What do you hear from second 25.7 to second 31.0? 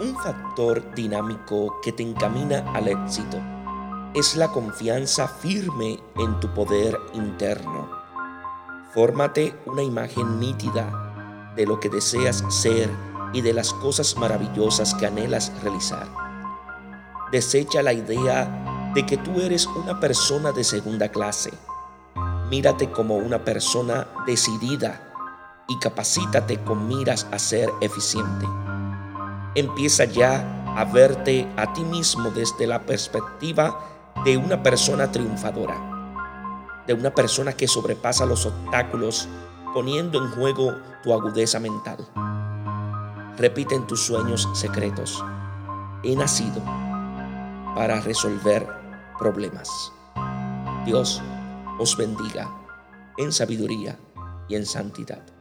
capacítate con miras a ser eficiente. Empieza ya a